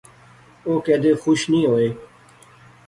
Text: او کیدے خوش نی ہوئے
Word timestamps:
او 0.65 0.73
کیدے 0.85 1.11
خوش 1.21 1.41
نی 1.51 1.61
ہوئے 1.69 1.87